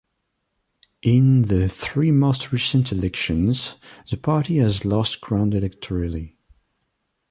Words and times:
In 1.03 1.43
the 1.43 1.69
three 1.69 2.09
most 2.09 2.51
recent 2.51 2.91
elections, 2.91 3.75
the 4.09 4.17
party 4.17 4.57
has 4.57 4.83
lost 4.83 5.21
ground 5.21 5.53
electorally. 5.53 6.33